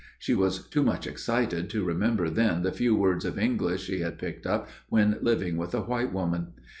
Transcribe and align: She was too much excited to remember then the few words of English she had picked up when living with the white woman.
She 0.17 0.33
was 0.33 0.67
too 0.67 0.81
much 0.81 1.05
excited 1.05 1.69
to 1.69 1.83
remember 1.83 2.27
then 2.27 2.63
the 2.63 2.71
few 2.71 2.95
words 2.95 3.23
of 3.23 3.37
English 3.37 3.83
she 3.83 3.99
had 3.99 4.17
picked 4.17 4.47
up 4.47 4.67
when 4.89 5.19
living 5.21 5.57
with 5.57 5.69
the 5.73 5.81
white 5.81 6.11
woman. 6.11 6.53